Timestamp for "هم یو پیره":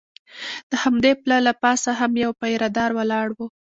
1.99-2.69